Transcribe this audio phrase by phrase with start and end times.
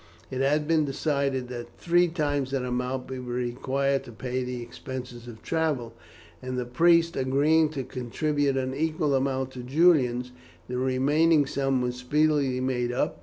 [0.31, 4.61] It had been decided that three times that amount would be required to pay all
[4.63, 5.93] expenses of travel,
[6.41, 10.31] and the priest agreeing to contribute an equal amount to Julian's,
[10.67, 13.19] the remaining sum was speedily made up.